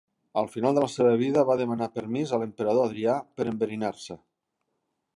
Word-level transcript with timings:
Al 0.41 0.47
final 0.53 0.77
de 0.77 0.83
la 0.83 0.89
seva 0.93 1.11
vida 1.23 1.43
va 1.51 1.59
demanar 1.61 1.89
permís 1.99 2.33
a 2.33 2.41
l'emperador 2.45 2.91
Adrià 2.91 3.21
per 3.39 3.49
enverinar-se. 3.55 4.23